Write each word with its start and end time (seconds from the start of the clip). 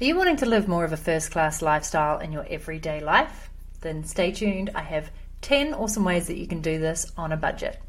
Are 0.00 0.04
you 0.04 0.14
wanting 0.14 0.36
to 0.36 0.46
live 0.46 0.68
more 0.68 0.84
of 0.84 0.92
a 0.92 0.96
first 0.96 1.32
class 1.32 1.60
lifestyle 1.60 2.20
in 2.20 2.30
your 2.30 2.46
everyday 2.48 3.00
life? 3.00 3.50
Then 3.80 4.04
stay 4.04 4.30
tuned. 4.30 4.70
I 4.72 4.82
have 4.82 5.10
10 5.40 5.74
awesome 5.74 6.04
ways 6.04 6.28
that 6.28 6.36
you 6.36 6.46
can 6.46 6.60
do 6.60 6.78
this 6.78 7.10
on 7.16 7.32
a 7.32 7.36
budget. 7.36 7.80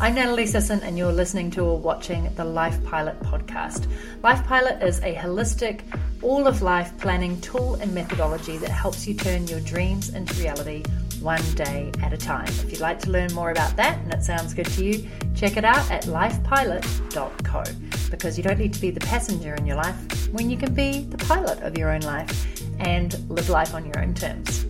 I'm 0.00 0.14
Natalie 0.14 0.46
Sisson, 0.46 0.80
and 0.82 0.98
you're 0.98 1.12
listening 1.12 1.50
to 1.52 1.60
or 1.62 1.78
watching 1.78 2.32
the 2.34 2.44
Life 2.44 2.82
Pilot 2.84 3.18
podcast. 3.20 3.86
Life 4.22 4.44
Pilot 4.44 4.82
is 4.82 4.98
a 5.00 5.14
holistic, 5.14 5.82
all 6.20 6.46
of 6.46 6.62
life 6.62 6.96
planning 6.98 7.40
tool 7.40 7.76
and 7.76 7.94
methodology 7.94 8.58
that 8.58 8.70
helps 8.70 9.06
you 9.06 9.14
turn 9.14 9.46
your 9.46 9.60
dreams 9.60 10.08
into 10.08 10.34
reality 10.40 10.82
one 11.20 11.42
day 11.54 11.92
at 12.02 12.12
a 12.12 12.16
time. 12.16 12.48
If 12.48 12.72
you'd 12.72 12.80
like 12.80 12.98
to 13.00 13.10
learn 13.10 13.32
more 13.34 13.50
about 13.50 13.76
that 13.76 13.98
and 14.00 14.12
it 14.12 14.22
sounds 14.22 14.52
good 14.52 14.66
to 14.66 14.84
you, 14.84 15.08
check 15.34 15.56
it 15.56 15.64
out 15.64 15.90
at 15.90 16.04
lifepilot.co 16.04 17.64
because 18.10 18.36
you 18.36 18.44
don't 18.44 18.58
need 18.58 18.74
to 18.74 18.80
be 18.80 18.90
the 18.90 19.00
passenger 19.00 19.54
in 19.54 19.64
your 19.64 19.76
life 19.76 20.28
when 20.32 20.50
you 20.50 20.56
can 20.56 20.74
be 20.74 21.04
the 21.04 21.18
pilot 21.18 21.62
of 21.62 21.78
your 21.78 21.90
own 21.90 22.00
life 22.00 22.60
and 22.80 23.18
live 23.30 23.48
life 23.48 23.74
on 23.74 23.84
your 23.84 23.98
own 24.00 24.12
terms. 24.12 24.66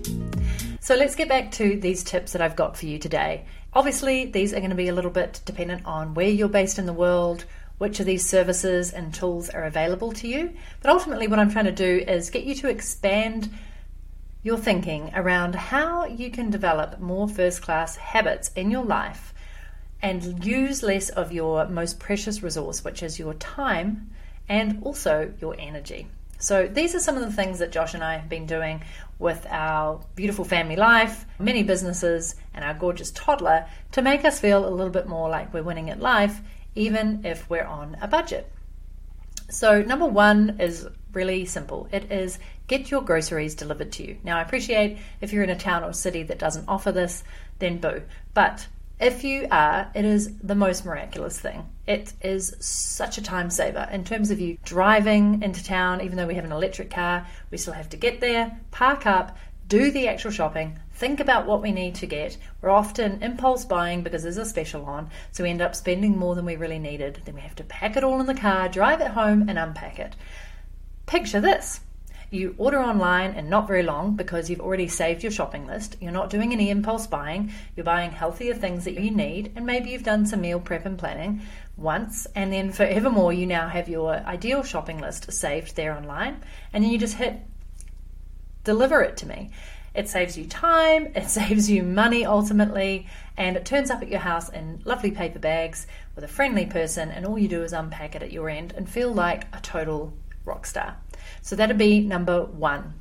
So 0.80 0.94
let's 0.94 1.14
get 1.14 1.30
back 1.30 1.50
to 1.52 1.80
these 1.80 2.04
tips 2.04 2.32
that 2.32 2.42
I've 2.42 2.56
got 2.56 2.76
for 2.76 2.84
you 2.84 2.98
today. 2.98 3.46
Obviously, 3.74 4.26
these 4.26 4.52
are 4.52 4.60
going 4.60 4.70
to 4.70 4.76
be 4.76 4.88
a 4.88 4.94
little 4.94 5.10
bit 5.10 5.40
dependent 5.44 5.84
on 5.84 6.14
where 6.14 6.28
you're 6.28 6.48
based 6.48 6.78
in 6.78 6.86
the 6.86 6.92
world, 6.92 7.44
which 7.78 7.98
of 7.98 8.06
these 8.06 8.28
services 8.28 8.92
and 8.92 9.12
tools 9.12 9.50
are 9.50 9.64
available 9.64 10.12
to 10.12 10.28
you. 10.28 10.52
But 10.80 10.92
ultimately, 10.92 11.26
what 11.26 11.40
I'm 11.40 11.50
trying 11.50 11.64
to 11.64 11.72
do 11.72 12.04
is 12.06 12.30
get 12.30 12.44
you 12.44 12.54
to 12.56 12.68
expand 12.68 13.50
your 14.44 14.58
thinking 14.58 15.10
around 15.14 15.56
how 15.56 16.04
you 16.04 16.30
can 16.30 16.50
develop 16.50 17.00
more 17.00 17.28
first 17.28 17.62
class 17.62 17.96
habits 17.96 18.52
in 18.54 18.70
your 18.70 18.84
life 18.84 19.34
and 20.00 20.44
use 20.44 20.82
less 20.82 21.08
of 21.08 21.32
your 21.32 21.66
most 21.66 21.98
precious 21.98 22.42
resource, 22.44 22.84
which 22.84 23.02
is 23.02 23.18
your 23.18 23.34
time 23.34 24.10
and 24.48 24.82
also 24.82 25.32
your 25.40 25.56
energy. 25.58 26.06
So, 26.38 26.68
these 26.68 26.94
are 26.94 27.00
some 27.00 27.16
of 27.16 27.22
the 27.22 27.32
things 27.32 27.58
that 27.60 27.72
Josh 27.72 27.94
and 27.94 28.04
I 28.04 28.18
have 28.18 28.28
been 28.28 28.46
doing 28.46 28.82
with 29.24 29.46
our 29.48 30.04
beautiful 30.14 30.44
family 30.44 30.76
life, 30.76 31.24
many 31.38 31.62
businesses, 31.62 32.34
and 32.52 32.62
our 32.62 32.74
gorgeous 32.74 33.10
toddler 33.12 33.64
to 33.90 34.02
make 34.02 34.22
us 34.22 34.38
feel 34.38 34.68
a 34.68 34.76
little 34.76 34.92
bit 34.92 35.08
more 35.08 35.30
like 35.30 35.52
we're 35.54 35.62
winning 35.62 35.88
at 35.88 35.98
life, 35.98 36.42
even 36.74 37.24
if 37.24 37.48
we're 37.48 37.64
on 37.64 37.96
a 38.02 38.06
budget. 38.06 38.52
So, 39.48 39.80
number 39.80 40.04
one 40.04 40.56
is 40.60 40.86
really 41.14 41.46
simple 41.46 41.88
it 41.90 42.12
is 42.12 42.38
get 42.66 42.90
your 42.90 43.00
groceries 43.00 43.54
delivered 43.54 43.92
to 43.92 44.06
you. 44.06 44.18
Now, 44.22 44.36
I 44.36 44.42
appreciate 44.42 44.98
if 45.22 45.32
you're 45.32 45.44
in 45.44 45.48
a 45.48 45.58
town 45.58 45.84
or 45.84 45.94
city 45.94 46.22
that 46.24 46.38
doesn't 46.38 46.68
offer 46.68 46.92
this, 46.92 47.24
then 47.60 47.78
boo. 47.78 48.02
But 48.34 48.66
if 49.00 49.24
you 49.24 49.48
are, 49.50 49.90
it 49.94 50.04
is 50.04 50.36
the 50.38 50.54
most 50.54 50.84
miraculous 50.84 51.38
thing. 51.38 51.68
It 51.86 52.12
is 52.22 52.56
such 52.60 53.18
a 53.18 53.22
time 53.22 53.50
saver 53.50 53.88
in 53.92 54.04
terms 54.04 54.30
of 54.30 54.40
you 54.40 54.58
driving 54.64 55.42
into 55.42 55.64
town, 55.64 56.00
even 56.00 56.16
though 56.16 56.26
we 56.26 56.36
have 56.36 56.44
an 56.44 56.52
electric 56.52 56.90
car, 56.90 57.26
we 57.50 57.58
still 57.58 57.74
have 57.74 57.88
to 57.90 57.96
get 57.96 58.20
there, 58.20 58.60
park 58.70 59.06
up, 59.06 59.36
do 59.66 59.90
the 59.90 60.08
actual 60.08 60.30
shopping, 60.30 60.78
think 60.92 61.20
about 61.20 61.46
what 61.46 61.62
we 61.62 61.72
need 61.72 61.94
to 61.96 62.06
get. 62.06 62.36
We're 62.60 62.70
often 62.70 63.22
impulse 63.22 63.64
buying 63.64 64.02
because 64.02 64.22
there's 64.22 64.36
a 64.36 64.44
special 64.44 64.84
on, 64.84 65.10
so 65.32 65.42
we 65.42 65.50
end 65.50 65.62
up 65.62 65.74
spending 65.74 66.16
more 66.16 66.34
than 66.34 66.44
we 66.44 66.56
really 66.56 66.78
needed. 66.78 67.20
Then 67.24 67.34
we 67.34 67.40
have 67.40 67.56
to 67.56 67.64
pack 67.64 67.96
it 67.96 68.04
all 68.04 68.20
in 68.20 68.26
the 68.26 68.34
car, 68.34 68.68
drive 68.68 69.00
it 69.00 69.08
home, 69.08 69.48
and 69.48 69.58
unpack 69.58 69.98
it. 69.98 70.14
Picture 71.06 71.40
this 71.40 71.80
you 72.34 72.54
order 72.58 72.80
online 72.80 73.30
and 73.30 73.48
not 73.48 73.68
very 73.68 73.82
long 73.82 74.16
because 74.16 74.50
you've 74.50 74.60
already 74.60 74.88
saved 74.88 75.22
your 75.22 75.32
shopping 75.32 75.66
list. 75.66 75.96
You're 76.00 76.12
not 76.12 76.30
doing 76.30 76.52
any 76.52 76.68
impulse 76.68 77.06
buying. 77.06 77.52
You're 77.76 77.84
buying 77.84 78.10
healthier 78.10 78.54
things 78.54 78.84
that 78.84 79.00
you 79.00 79.10
need, 79.10 79.52
and 79.56 79.64
maybe 79.64 79.90
you've 79.90 80.02
done 80.02 80.26
some 80.26 80.40
meal 80.40 80.60
prep 80.60 80.84
and 80.84 80.98
planning 80.98 81.42
once, 81.76 82.26
and 82.34 82.52
then 82.52 82.72
forevermore, 82.72 83.32
you 83.32 83.46
now 83.46 83.68
have 83.68 83.88
your 83.88 84.14
ideal 84.14 84.62
shopping 84.62 85.00
list 85.00 85.32
saved 85.32 85.76
there 85.76 85.96
online, 85.96 86.42
and 86.72 86.84
then 86.84 86.90
you 86.90 86.98
just 86.98 87.16
hit 87.16 87.38
deliver 88.64 89.02
it 89.02 89.16
to 89.18 89.26
me. 89.26 89.50
It 89.94 90.08
saves 90.08 90.36
you 90.36 90.46
time, 90.46 91.12
it 91.14 91.28
saves 91.28 91.70
you 91.70 91.82
money 91.82 92.26
ultimately, 92.26 93.06
and 93.36 93.56
it 93.56 93.64
turns 93.64 93.90
up 93.90 94.02
at 94.02 94.08
your 94.08 94.20
house 94.20 94.48
in 94.48 94.80
lovely 94.84 95.10
paper 95.10 95.38
bags 95.38 95.86
with 96.14 96.24
a 96.24 96.28
friendly 96.28 96.66
person, 96.66 97.10
and 97.10 97.24
all 97.24 97.38
you 97.38 97.48
do 97.48 97.62
is 97.62 97.72
unpack 97.72 98.14
it 98.16 98.22
at 98.22 98.32
your 98.32 98.48
end 98.48 98.72
and 98.76 98.88
feel 98.88 99.12
like 99.12 99.46
a 99.54 99.60
total 99.60 100.14
rock 100.44 100.66
star. 100.66 100.96
So 101.42 101.56
that'd 101.56 101.78
be 101.78 102.00
number 102.00 102.44
one. 102.44 102.94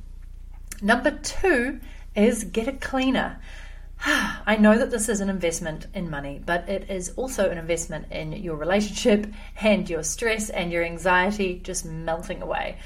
Number 0.82 1.10
two 1.10 1.80
is 2.14 2.44
get 2.44 2.68
a 2.68 2.72
cleaner. 2.72 3.40
I 4.06 4.56
know 4.56 4.76
that 4.76 4.90
this 4.90 5.08
is 5.08 5.20
an 5.20 5.30
investment 5.30 5.86
in 5.94 6.10
money, 6.10 6.40
but 6.44 6.68
it 6.68 6.90
is 6.90 7.10
also 7.16 7.48
an 7.48 7.58
investment 7.58 8.10
in 8.10 8.32
your 8.32 8.56
relationship 8.56 9.26
and 9.60 9.88
your 9.88 10.02
stress 10.02 10.50
and 10.50 10.72
your 10.72 10.84
anxiety 10.84 11.60
just 11.62 11.84
melting 11.84 12.42
away. 12.42 12.78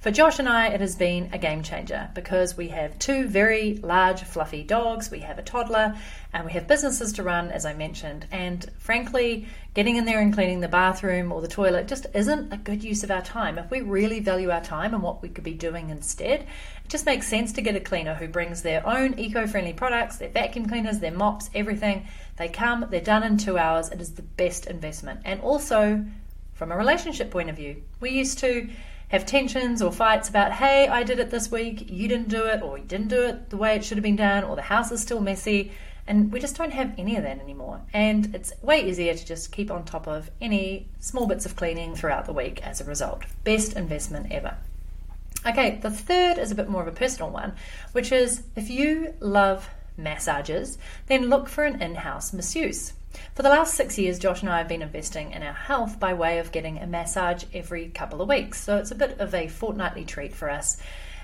For 0.00 0.10
Josh 0.10 0.38
and 0.38 0.48
I, 0.48 0.68
it 0.68 0.80
has 0.80 0.96
been 0.96 1.28
a 1.34 1.38
game 1.38 1.62
changer 1.62 2.08
because 2.14 2.56
we 2.56 2.68
have 2.68 2.98
two 2.98 3.28
very 3.28 3.76
large, 3.82 4.22
fluffy 4.22 4.62
dogs, 4.62 5.10
we 5.10 5.20
have 5.20 5.38
a 5.38 5.42
toddler, 5.42 5.94
and 6.32 6.46
we 6.46 6.52
have 6.52 6.66
businesses 6.66 7.12
to 7.14 7.22
run, 7.22 7.50
as 7.50 7.66
I 7.66 7.74
mentioned. 7.74 8.26
And 8.32 8.64
frankly, 8.78 9.46
getting 9.74 9.96
in 9.96 10.06
there 10.06 10.22
and 10.22 10.32
cleaning 10.32 10.60
the 10.60 10.68
bathroom 10.68 11.30
or 11.30 11.42
the 11.42 11.48
toilet 11.48 11.86
just 11.86 12.06
isn't 12.14 12.50
a 12.50 12.56
good 12.56 12.82
use 12.82 13.04
of 13.04 13.10
our 13.10 13.20
time. 13.20 13.58
If 13.58 13.70
we 13.70 13.82
really 13.82 14.20
value 14.20 14.50
our 14.50 14.62
time 14.62 14.94
and 14.94 15.02
what 15.02 15.20
we 15.20 15.28
could 15.28 15.44
be 15.44 15.52
doing 15.52 15.90
instead, 15.90 16.46
it 16.82 16.88
just 16.88 17.04
makes 17.04 17.28
sense 17.28 17.52
to 17.52 17.60
get 17.60 17.76
a 17.76 17.80
cleaner 17.80 18.14
who 18.14 18.26
brings 18.26 18.62
their 18.62 18.86
own 18.86 19.18
eco 19.18 19.46
friendly 19.46 19.74
products, 19.74 20.16
their 20.16 20.30
vacuum 20.30 20.66
cleaners, 20.66 21.00
their 21.00 21.12
mops, 21.12 21.50
everything. 21.54 22.06
They 22.38 22.48
come, 22.48 22.86
they're 22.90 23.02
done 23.02 23.22
in 23.22 23.36
two 23.36 23.58
hours. 23.58 23.90
It 23.90 24.00
is 24.00 24.14
the 24.14 24.22
best 24.22 24.66
investment. 24.66 25.20
And 25.26 25.42
also, 25.42 26.02
from 26.54 26.72
a 26.72 26.76
relationship 26.78 27.30
point 27.30 27.50
of 27.50 27.56
view, 27.56 27.82
we 28.00 28.12
used 28.12 28.38
to 28.38 28.66
have 29.10 29.26
tensions 29.26 29.82
or 29.82 29.92
fights 29.92 30.28
about, 30.28 30.52
hey, 30.52 30.88
I 30.88 31.02
did 31.02 31.18
it 31.18 31.30
this 31.30 31.50
week, 31.50 31.90
you 31.90 32.08
didn't 32.08 32.28
do 32.28 32.46
it, 32.46 32.62
or 32.62 32.78
you 32.78 32.84
didn't 32.84 33.08
do 33.08 33.22
it 33.24 33.50
the 33.50 33.56
way 33.56 33.74
it 33.74 33.84
should 33.84 33.98
have 33.98 34.02
been 34.02 34.16
done, 34.16 34.44
or 34.44 34.56
the 34.56 34.62
house 34.62 34.90
is 34.90 35.00
still 35.00 35.20
messy. 35.20 35.72
And 36.06 36.32
we 36.32 36.40
just 36.40 36.56
don't 36.56 36.72
have 36.72 36.94
any 36.98 37.16
of 37.16 37.24
that 37.24 37.40
anymore. 37.40 37.80
And 37.92 38.34
it's 38.34 38.52
way 38.62 38.88
easier 38.88 39.14
to 39.14 39.26
just 39.26 39.52
keep 39.52 39.70
on 39.70 39.84
top 39.84 40.08
of 40.08 40.30
any 40.40 40.88
small 40.98 41.26
bits 41.26 41.44
of 41.44 41.56
cleaning 41.56 41.94
throughout 41.94 42.26
the 42.26 42.32
week 42.32 42.64
as 42.66 42.80
a 42.80 42.84
result. 42.84 43.22
Best 43.44 43.76
investment 43.76 44.32
ever. 44.32 44.56
Okay, 45.46 45.78
the 45.82 45.90
third 45.90 46.38
is 46.38 46.50
a 46.50 46.54
bit 46.54 46.68
more 46.68 46.82
of 46.82 46.88
a 46.88 46.92
personal 46.92 47.30
one, 47.30 47.54
which 47.92 48.12
is 48.12 48.42
if 48.56 48.70
you 48.70 49.14
love 49.20 49.68
massages, 49.96 50.78
then 51.06 51.28
look 51.28 51.48
for 51.48 51.64
an 51.64 51.80
in 51.82 51.94
house 51.94 52.32
masseuse. 52.32 52.92
For 53.34 53.42
the 53.42 53.48
last 53.48 53.74
six 53.74 53.98
years, 53.98 54.18
Josh 54.18 54.42
and 54.42 54.50
I 54.50 54.58
have 54.58 54.68
been 54.68 54.82
investing 54.82 55.32
in 55.32 55.42
our 55.42 55.52
health 55.52 55.98
by 55.98 56.14
way 56.14 56.38
of 56.38 56.52
getting 56.52 56.78
a 56.78 56.86
massage 56.86 57.44
every 57.52 57.88
couple 57.88 58.22
of 58.22 58.28
weeks. 58.28 58.62
So 58.62 58.76
it's 58.76 58.90
a 58.90 58.94
bit 58.94 59.18
of 59.18 59.34
a 59.34 59.48
fortnightly 59.48 60.04
treat 60.04 60.34
for 60.34 60.48
us. 60.48 60.76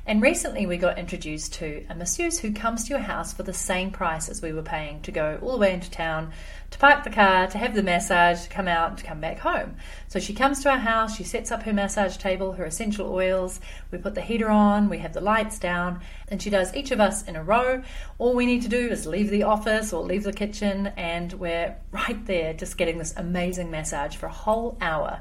And 0.09 0.22
recently 0.22 0.67
we 0.67 0.77
got 0.77 1.00
introduced 1.00 1.55
to 1.55 1.84
a 1.91 1.94
masseuse 1.97 2.39
who 2.39 2.53
comes 2.53 2.84
to 2.84 2.91
your 2.91 3.00
house 3.00 3.33
for 3.33 3.43
the 3.43 3.53
same 3.53 3.91
price 3.91 4.28
as 4.28 4.41
we 4.41 4.53
were 4.53 4.62
paying 4.62 5.03
to 5.03 5.11
go 5.11 5.37
all 5.43 5.50
the 5.50 5.59
way 5.59 5.75
into 5.75 5.91
town, 5.91 6.31
to 6.71 6.78
park 6.78 7.03
the 7.03 7.11
car, 7.11 7.49
to 7.49 7.59
have 7.59 7.75
the 7.75 7.83
massage, 7.83 8.45
to 8.45 8.49
come 8.49 8.69
out, 8.69 8.99
to 8.99 9.05
come 9.05 9.21
back 9.21 9.41
home. 9.41 9.75
So 10.06 10.21
she 10.21 10.33
comes 10.33 10.62
to 10.62 10.71
our 10.71 10.78
house, 10.78 11.16
she 11.16 11.25
sets 11.25 11.50
up 11.50 11.65
her 11.65 11.72
massage 11.72 12.19
table, 12.19 12.53
her 12.53 12.65
essential 12.65 13.12
oils, 13.12 13.59
we 13.91 13.99
put 13.99 14.15
the 14.15 14.21
heater 14.21 14.49
on, 14.49 14.89
we 14.89 14.99
have 14.99 15.12
the 15.12 15.21
lights 15.21 15.59
down, 15.59 16.00
and 16.28 16.41
she 16.41 16.50
does 16.50 16.72
each 16.77 16.93
of 16.93 17.00
us 17.00 17.25
in 17.25 17.34
a 17.34 17.43
row. 17.43 17.83
All 18.19 18.37
we 18.37 18.47
need 18.47 18.62
to 18.62 18.69
do 18.69 18.78
is 18.78 19.06
leave 19.06 19.31
the 19.31 19.43
office 19.43 19.93
or 19.93 20.05
leave 20.05 20.22
the 20.22 20.33
kitchen, 20.33 20.87
and 20.97 21.33
we're 21.33 21.75
right 21.91 22.25
there 22.27 22.55
just 22.55 22.78
getting 22.78 22.99
this 22.99 23.12
amazing 23.16 23.72
massage 23.72 24.15
for 24.15 24.27
a 24.27 24.33
whole 24.33 24.78
hour 24.81 25.21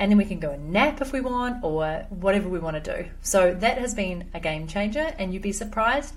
and 0.00 0.10
then 0.10 0.16
we 0.18 0.24
can 0.24 0.40
go 0.40 0.50
and 0.50 0.72
nap 0.72 1.00
if 1.02 1.12
we 1.12 1.20
want 1.20 1.62
or 1.62 2.06
whatever 2.08 2.48
we 2.48 2.58
want 2.58 2.82
to 2.82 2.96
do. 2.96 3.08
So 3.20 3.54
that 3.54 3.76
has 3.78 3.94
been 3.94 4.30
a 4.32 4.40
game 4.40 4.66
changer, 4.66 5.14
and 5.18 5.32
you'd 5.32 5.42
be 5.42 5.52
surprised 5.52 6.14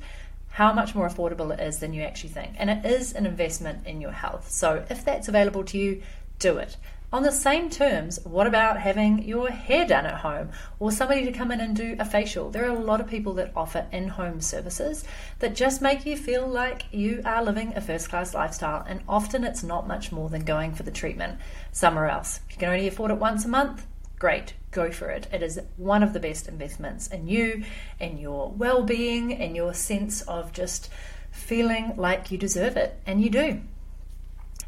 how 0.49 0.71
much 0.71 0.95
more 0.95 1.09
affordable 1.09 1.53
it 1.53 1.59
is 1.59 1.79
than 1.79 1.93
you 1.93 2.01
actually 2.03 2.29
think. 2.29 2.53
And 2.57 2.69
it 2.69 2.85
is 2.85 3.11
an 3.13 3.25
investment 3.25 3.85
in 3.85 3.99
your 3.99 4.11
health. 4.11 4.49
So 4.49 4.85
if 4.89 5.03
that's 5.03 5.27
available 5.27 5.65
to 5.65 5.77
you, 5.77 6.01
do 6.39 6.57
it. 6.57 6.77
On 7.13 7.21
the 7.21 7.31
same 7.31 7.69
terms, 7.69 8.19
what 8.23 8.47
about 8.47 8.79
having 8.79 9.21
your 9.21 9.47
hair 9.47 9.85
done 9.85 10.07
at 10.07 10.21
home 10.21 10.49
or 10.79 10.91
somebody 10.91 11.23
to 11.25 11.31
come 11.31 11.51
in 11.51 11.61
and 11.61 11.75
do 11.75 11.95
a 11.99 12.05
facial? 12.05 12.49
There 12.49 12.65
are 12.65 12.75
a 12.75 12.79
lot 12.79 12.99
of 12.99 13.05
people 13.05 13.35
that 13.35 13.51
offer 13.55 13.85
in 13.91 14.07
home 14.07 14.41
services 14.41 15.03
that 15.37 15.53
just 15.53 15.79
make 15.79 16.07
you 16.07 16.17
feel 16.17 16.47
like 16.47 16.85
you 16.91 17.21
are 17.23 17.43
living 17.43 17.71
a 17.75 17.81
first 17.81 18.09
class 18.09 18.33
lifestyle, 18.33 18.83
and 18.89 19.01
often 19.07 19.43
it's 19.43 19.61
not 19.61 19.87
much 19.87 20.11
more 20.11 20.27
than 20.27 20.43
going 20.43 20.73
for 20.73 20.81
the 20.81 20.89
treatment 20.89 21.37
somewhere 21.71 22.09
else. 22.09 22.39
If 22.49 22.55
you 22.55 22.59
can 22.61 22.69
only 22.69 22.87
afford 22.87 23.11
it 23.11 23.19
once 23.19 23.45
a 23.45 23.47
month, 23.47 23.85
great, 24.17 24.55
go 24.71 24.89
for 24.89 25.09
it. 25.09 25.27
It 25.31 25.43
is 25.43 25.61
one 25.77 26.01
of 26.01 26.13
the 26.13 26.19
best 26.19 26.47
investments 26.47 27.05
in 27.09 27.27
you, 27.27 27.63
in 27.99 28.17
your 28.17 28.49
well 28.49 28.81
being, 28.81 29.29
in 29.29 29.53
your 29.53 29.75
sense 29.75 30.23
of 30.23 30.51
just 30.51 30.89
feeling 31.29 31.93
like 31.95 32.31
you 32.31 32.39
deserve 32.39 32.75
it, 32.75 32.99
and 33.05 33.21
you 33.21 33.29
do. 33.29 33.61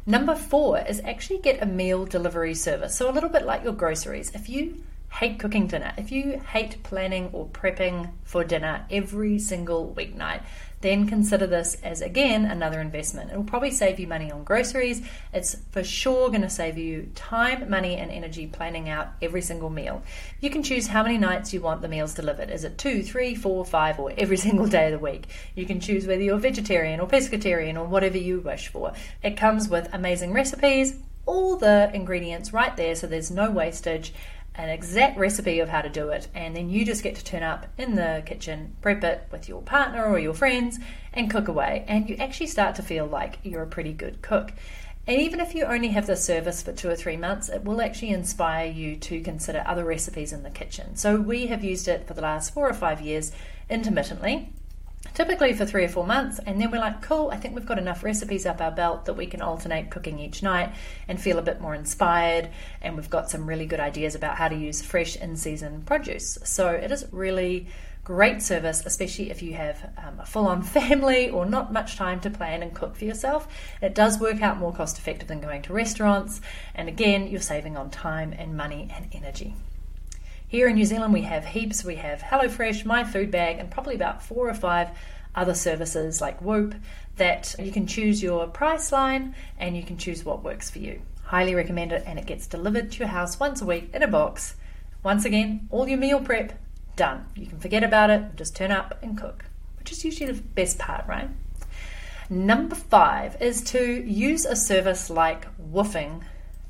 Number 0.08 0.36
four 0.36 0.78
is 0.78 1.00
actually 1.04 1.40
get 1.40 1.60
a 1.60 1.66
meal 1.66 2.04
delivery 2.04 2.54
service. 2.54 2.94
So, 2.94 3.10
a 3.10 3.12
little 3.12 3.28
bit 3.28 3.44
like 3.44 3.64
your 3.64 3.72
groceries. 3.72 4.30
If 4.36 4.48
you 4.48 4.84
hate 5.10 5.40
cooking 5.40 5.66
dinner, 5.66 5.92
if 5.98 6.12
you 6.12 6.40
hate 6.52 6.80
planning 6.84 7.30
or 7.32 7.48
prepping 7.48 8.12
for 8.22 8.44
dinner 8.44 8.86
every 8.88 9.40
single 9.40 9.92
weeknight, 9.96 10.42
then 10.80 11.06
consider 11.08 11.46
this 11.46 11.76
as 11.82 12.00
again 12.00 12.44
another 12.44 12.80
investment. 12.80 13.30
It 13.30 13.36
will 13.36 13.44
probably 13.44 13.70
save 13.70 13.98
you 13.98 14.06
money 14.06 14.30
on 14.30 14.44
groceries. 14.44 15.02
It's 15.32 15.56
for 15.70 15.82
sure 15.82 16.28
going 16.28 16.42
to 16.42 16.50
save 16.50 16.78
you 16.78 17.10
time, 17.14 17.68
money, 17.70 17.96
and 17.96 18.10
energy 18.10 18.46
planning 18.46 18.88
out 18.88 19.08
every 19.22 19.42
single 19.42 19.70
meal. 19.70 20.02
You 20.40 20.50
can 20.50 20.62
choose 20.62 20.86
how 20.86 21.02
many 21.02 21.18
nights 21.18 21.52
you 21.52 21.60
want 21.60 21.82
the 21.82 21.88
meals 21.88 22.14
delivered. 22.14 22.50
Is 22.50 22.64
it 22.64 22.78
two, 22.78 23.02
three, 23.02 23.34
four, 23.34 23.64
five, 23.64 23.98
or 23.98 24.12
every 24.16 24.36
single 24.46 24.66
day 24.66 24.86
of 24.86 24.92
the 24.92 25.04
week? 25.04 25.24
You 25.54 25.66
can 25.66 25.80
choose 25.80 26.06
whether 26.06 26.22
you're 26.22 26.38
vegetarian 26.38 27.00
or 27.00 27.08
pescatarian 27.08 27.76
or 27.76 27.84
whatever 27.84 28.18
you 28.18 28.40
wish 28.40 28.68
for. 28.68 28.92
It 29.22 29.36
comes 29.36 29.68
with 29.68 29.92
amazing 29.92 30.32
recipes, 30.32 30.96
all 31.26 31.56
the 31.56 31.90
ingredients 31.92 32.52
right 32.52 32.76
there, 32.76 32.94
so 32.94 33.06
there's 33.06 33.30
no 33.30 33.50
wastage 33.50 34.12
an 34.56 34.68
exact 34.68 35.18
recipe 35.18 35.60
of 35.60 35.68
how 35.68 35.82
to 35.82 35.88
do 35.88 36.08
it, 36.08 36.28
and 36.34 36.56
then 36.56 36.70
you 36.70 36.84
just 36.84 37.02
get 37.02 37.14
to 37.16 37.24
turn 37.24 37.42
up 37.42 37.66
in 37.78 37.94
the 37.94 38.22
kitchen, 38.26 38.74
prep 38.80 39.04
it 39.04 39.28
with 39.30 39.48
your 39.48 39.62
partner 39.62 40.04
or 40.04 40.18
your 40.18 40.34
friends, 40.34 40.78
and 41.12 41.30
cook 41.30 41.48
away. 41.48 41.84
And 41.86 42.08
you 42.08 42.16
actually 42.16 42.46
start 42.46 42.74
to 42.76 42.82
feel 42.82 43.06
like 43.06 43.38
you're 43.42 43.62
a 43.62 43.66
pretty 43.66 43.92
good 43.92 44.22
cook. 44.22 44.52
And 45.06 45.20
even 45.20 45.40
if 45.40 45.54
you 45.54 45.64
only 45.64 45.88
have 45.88 46.06
this 46.06 46.24
service 46.24 46.62
for 46.62 46.72
two 46.72 46.88
or 46.88 46.96
three 46.96 47.16
months, 47.16 47.48
it 47.48 47.64
will 47.64 47.80
actually 47.80 48.10
inspire 48.10 48.66
you 48.66 48.96
to 48.96 49.20
consider 49.20 49.62
other 49.64 49.84
recipes 49.84 50.32
in 50.32 50.42
the 50.42 50.50
kitchen. 50.50 50.96
So 50.96 51.20
we 51.20 51.46
have 51.46 51.62
used 51.62 51.86
it 51.86 52.08
for 52.08 52.14
the 52.14 52.22
last 52.22 52.52
four 52.52 52.68
or 52.68 52.74
five 52.74 53.00
years 53.00 53.30
intermittently 53.70 54.52
typically 55.16 55.54
for 55.54 55.64
three 55.64 55.82
or 55.82 55.88
four 55.88 56.06
months. 56.06 56.38
And 56.44 56.60
then 56.60 56.70
we're 56.70 56.78
like, 56.78 57.00
cool, 57.00 57.30
I 57.32 57.38
think 57.38 57.54
we've 57.54 57.64
got 57.64 57.78
enough 57.78 58.04
recipes 58.04 58.44
up 58.44 58.60
our 58.60 58.70
belt 58.70 59.06
that 59.06 59.14
we 59.14 59.26
can 59.26 59.40
alternate 59.40 59.90
cooking 59.90 60.18
each 60.18 60.42
night 60.42 60.74
and 61.08 61.18
feel 61.18 61.38
a 61.38 61.42
bit 61.42 61.58
more 61.58 61.74
inspired. 61.74 62.50
And 62.82 62.96
we've 62.96 63.08
got 63.08 63.30
some 63.30 63.48
really 63.48 63.64
good 63.64 63.80
ideas 63.80 64.14
about 64.14 64.36
how 64.36 64.48
to 64.48 64.54
use 64.54 64.82
fresh 64.82 65.16
in 65.16 65.36
season 65.36 65.82
produce. 65.86 66.36
So 66.44 66.68
it 66.68 66.92
is 66.92 67.06
really 67.12 67.66
great 68.04 68.42
service, 68.42 68.84
especially 68.84 69.30
if 69.30 69.42
you 69.42 69.54
have 69.54 69.90
um, 69.96 70.20
a 70.20 70.26
full 70.26 70.46
on 70.46 70.62
family 70.78 71.30
or 71.30 71.46
not 71.46 71.72
much 71.72 71.96
time 71.96 72.20
to 72.20 72.28
plan 72.28 72.62
and 72.62 72.74
cook 72.74 72.94
for 72.94 73.06
yourself. 73.06 73.48
It 73.80 73.94
does 73.94 74.20
work 74.20 74.42
out 74.42 74.58
more 74.58 74.74
cost 74.74 74.98
effective 74.98 75.28
than 75.28 75.40
going 75.40 75.62
to 75.62 75.72
restaurants. 75.72 76.42
And 76.74 76.90
again, 76.90 77.26
you're 77.28 77.40
saving 77.40 77.78
on 77.78 77.88
time 77.88 78.34
and 78.34 78.54
money 78.54 78.90
and 78.94 79.08
energy. 79.12 79.54
Here 80.48 80.68
in 80.68 80.76
New 80.76 80.84
Zealand, 80.84 81.12
we 81.12 81.22
have 81.22 81.44
heaps. 81.44 81.84
We 81.84 81.96
have 81.96 82.20
HelloFresh, 82.20 82.84
My 82.84 83.02
Food 83.02 83.32
Bag, 83.32 83.58
and 83.58 83.68
probably 83.68 83.96
about 83.96 84.22
four 84.22 84.48
or 84.48 84.54
five 84.54 84.90
other 85.34 85.54
services 85.54 86.20
like 86.20 86.40
Woop 86.40 86.80
that 87.16 87.56
you 87.58 87.72
can 87.72 87.88
choose 87.88 88.22
your 88.22 88.46
price 88.46 88.92
line 88.92 89.34
and 89.58 89.76
you 89.76 89.82
can 89.82 89.98
choose 89.98 90.24
what 90.24 90.44
works 90.44 90.70
for 90.70 90.78
you. 90.78 91.02
Highly 91.24 91.56
recommend 91.56 91.90
it, 91.90 92.04
and 92.06 92.16
it 92.16 92.26
gets 92.26 92.46
delivered 92.46 92.92
to 92.92 92.98
your 93.00 93.08
house 93.08 93.40
once 93.40 93.60
a 93.60 93.66
week 93.66 93.90
in 93.92 94.04
a 94.04 94.06
box. 94.06 94.54
Once 95.02 95.24
again, 95.24 95.66
all 95.72 95.88
your 95.88 95.98
meal 95.98 96.20
prep 96.20 96.56
done. 96.94 97.26
You 97.34 97.46
can 97.46 97.58
forget 97.58 97.82
about 97.82 98.10
it, 98.10 98.36
just 98.36 98.54
turn 98.54 98.70
up 98.70 99.02
and 99.02 99.18
cook, 99.18 99.46
which 99.80 99.90
is 99.90 100.04
usually 100.04 100.30
the 100.30 100.40
best 100.40 100.78
part, 100.78 101.08
right? 101.08 101.28
Number 102.30 102.76
five 102.76 103.42
is 103.42 103.62
to 103.72 103.80
use 103.82 104.44
a 104.44 104.54
service 104.54 105.10
like 105.10 105.48
WWOOFing 105.72 106.22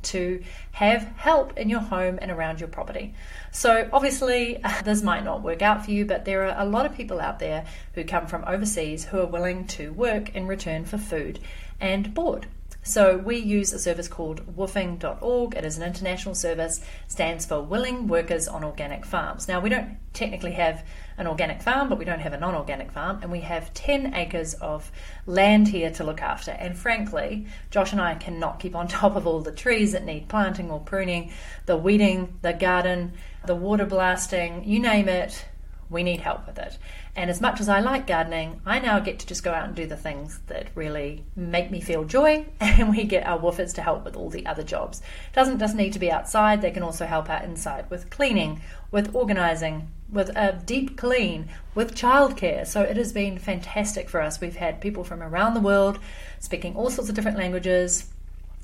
to 0.07 0.43
have 0.73 1.03
help 1.17 1.57
in 1.57 1.69
your 1.69 1.81
home 1.81 2.19
and 2.21 2.31
around 2.31 2.61
your 2.61 2.69
property. 2.69 3.15
So, 3.51 3.89
obviously, 3.93 4.61
this 4.85 5.03
might 5.03 5.25
not 5.25 5.43
work 5.43 5.63
out 5.63 5.85
for 5.85 5.91
you, 5.91 6.05
but 6.05 6.25
there 6.25 6.47
are 6.47 6.55
a 6.59 6.69
lot 6.69 6.87
of 6.87 6.95
people 6.95 7.21
out 7.21 7.39
there 7.39 7.65
who 7.95 8.05
come 8.05 8.27
from 8.27 8.45
overseas 8.47 9.05
who 9.05 9.21
are 9.21 9.27
willing 9.27 9.67
to 9.69 9.93
work 9.93 10.35
in 10.35 10.47
return 10.47 10.85
for 10.85 10.99
food 10.99 11.39
and 11.81 12.15
board. 12.15 12.47
So 12.87 13.17
we 13.17 13.39
use 13.39 13.73
a 13.73 13.81
service 13.81 14.07
called 14.07 14.47
woofing.org. 14.57 15.57
It 15.57 15.65
is 15.65 15.77
an 15.77 15.83
international 15.83 16.37
service, 16.37 16.81
stands 17.09 17.45
for 17.45 17.61
Willing 17.61 18.07
Workers 18.07 18.47
on 18.47 18.63
Organic 18.63 19.05
Farms. 19.05 19.49
Now 19.49 19.59
we 19.59 19.71
don't 19.71 19.97
technically 20.13 20.53
have 20.53 20.87
an 21.19 21.27
organic 21.27 21.63
farm, 21.63 21.89
but 21.89 21.99
we 21.99 22.05
don't 22.05 22.21
have 22.21 22.33
a 22.33 22.39
non-organic 22.39 22.93
farm, 22.93 23.19
and 23.23 23.33
we 23.33 23.41
have 23.41 23.75
10 23.75 24.15
acres 24.15 24.55
of 24.55 24.93
land 25.27 25.67
here 25.67 25.91
to 25.91 26.05
look 26.05 26.23
after. 26.23 26.53
And 26.53 26.79
frankly, 26.79 27.49
Josh 27.73 27.91
and 27.91 28.01
I 28.01 28.15
cannot 28.15 28.61
keep 28.61 28.77
on 28.77 28.87
top 28.89 29.17
of 29.17 29.27
all 29.27 29.41
the 29.41 29.51
trees 29.51 29.91
that 29.91 30.05
need 30.05 30.29
planting 30.29 30.71
or 30.71 30.79
pruning, 30.79 31.33
the 31.67 31.77
weeding, 31.77 32.39
the 32.43 32.53
garden, 32.53 33.15
the 33.47 33.57
water 33.57 33.85
blasting, 33.85 34.63
you 34.65 34.79
name 34.79 35.09
it, 35.09 35.45
we 35.91 36.03
need 36.03 36.21
help 36.21 36.47
with 36.47 36.59
it. 36.59 36.79
And 37.15 37.31
as 37.31 37.41
much 37.41 37.61
as 37.61 37.69
I 37.69 37.81
like 37.81 38.07
gardening, 38.07 38.61
I 38.67 38.79
now 38.79 38.99
get 38.99 39.19
to 39.21 39.27
just 39.27 39.43
go 39.43 39.53
out 39.53 39.67
and 39.67 39.75
do 39.75 39.87
the 39.87 39.97
things 39.97 40.41
that 40.49 40.69
really 40.75 41.25
make 41.35 41.71
me 41.71 41.81
feel 41.81 42.05
joy, 42.05 42.47
and 42.61 42.91
we 42.91 43.05
get 43.05 43.27
our 43.27 43.39
WWOOFers 43.39 43.75
to 43.75 43.83
help 43.83 44.05
with 44.05 44.17
all 44.17 44.31
the 44.31 44.47
other 44.47 44.63
jobs. 44.63 45.03
Doesn't 45.33 45.59
just 45.59 45.75
need 45.75 45.93
to 45.93 45.99
be 45.99 46.11
outside, 46.11 46.61
they 46.61 46.71
can 46.71 46.83
also 46.83 47.07
help 47.07 47.31
out 47.31 47.45
inside 47.45 47.89
with 47.91 48.11
cleaning, 48.11 48.61
with 48.91 49.15
organizing, 49.15 49.91
with 50.11 50.29
a 50.37 50.61
deep 50.65 50.97
clean, 50.97 51.49
with 51.75 51.95
childcare. 51.95 52.67
So 52.67 52.83
it 52.83 52.97
has 52.97 53.13
been 53.13 53.39
fantastic 53.39 54.09
for 54.09 54.21
us. 54.21 54.41
We've 54.41 54.57
had 54.57 54.81
people 54.81 55.05
from 55.05 55.23
around 55.23 55.55
the 55.55 55.61
world 55.61 55.99
speaking 56.39 56.77
all 56.77 56.91
sorts 56.91 57.09
of 57.09 57.15
different 57.15 57.39
languages, 57.39 58.09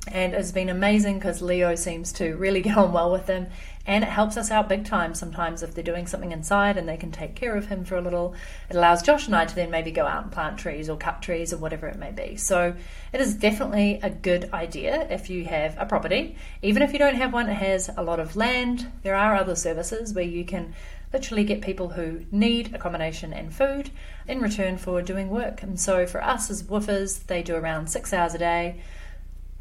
and 0.09 0.35
it's 0.35 0.53
been 0.53 0.69
amazing 0.69 1.19
because 1.19 1.43
Leo 1.43 1.75
seems 1.75 2.13
to 2.15 2.35
really 2.35 2.61
get 2.63 2.77
on 2.77 2.93
well 2.93 3.13
with 3.13 3.27
them 3.27 3.47
and 3.87 4.05
it 4.05 4.11
helps 4.11 4.37
us 4.37 4.51
out 4.51 4.69
big 4.69 4.85
time 4.85 5.15
sometimes 5.15 5.63
if 5.63 5.75
they're 5.75 5.83
doing 5.83 6.07
something 6.07 6.31
inside 6.31 6.77
and 6.77 6.89
they 6.89 6.97
can 6.97 7.11
take 7.11 7.35
care 7.35 7.57
of 7.57 7.67
him 7.67 7.85
for 7.85 7.97
a 7.97 8.01
little. 8.01 8.35
It 8.71 8.77
allows 8.77 9.03
Josh 9.03 9.27
and 9.27 9.35
I 9.35 9.45
to 9.45 9.55
then 9.55 9.71
maybe 9.71 9.91
go 9.91 10.07
out 10.07 10.23
and 10.23 10.33
plant 10.33 10.59
trees 10.59 10.89
or 10.89 10.97
cut 10.97 11.21
trees 11.21 11.53
or 11.53 11.57
whatever 11.57 11.89
it 11.89 11.99
may 11.99 12.13
be. 12.13 12.37
So 12.37 12.75
it 13.13 13.21
is 13.21 13.35
definitely 13.35 13.99
a 14.03 14.11
good 14.11 14.51
idea 14.53 15.09
if 15.11 15.29
you 15.31 15.45
have 15.47 15.77
a 15.79 15.87
property. 15.87 16.37
Even 16.63 16.83
if 16.83 16.93
you 16.93 16.99
don't 17.01 17.17
have 17.17 17.33
one, 17.33 17.49
it 17.49 17.55
has 17.55 17.91
a 17.97 18.05
lot 18.05 18.21
of 18.21 18.37
land. 18.37 18.91
There 19.03 19.17
are 19.17 19.35
other 19.35 19.57
services 19.57 20.15
where 20.15 20.25
you 20.25 20.45
can 20.45 20.75
literally 21.13 21.45
get 21.45 21.61
people 21.61 21.91
who 21.91 22.25
need 22.31 22.75
accommodation 22.75 23.33
and 23.33 23.53
food 23.53 23.91
in 24.29 24.41
return 24.41 24.79
for 24.79 25.03
doing 25.03 25.29
work. 25.29 25.63
And 25.63 25.79
so 25.79 26.07
for 26.07 26.23
us 26.23 26.51
as 26.51 26.63
WWOOFers, 26.63 27.27
they 27.27 27.43
do 27.43 27.57
around 27.57 27.89
six 27.89 28.13
hours 28.13 28.35
a 28.35 28.39
day, 28.39 28.81